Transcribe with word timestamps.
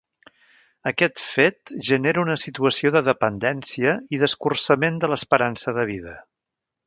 Aquest 0.91 1.19
fet 1.25 1.73
genera 1.89 2.21
una 2.27 2.37
situació 2.45 2.93
de 2.97 3.03
dependència 3.09 3.95
i 4.17 4.23
d'escurçament 4.23 4.99
de 5.05 5.11
l'esperança 5.13 5.77
de 5.81 5.87
vida. 5.95 6.17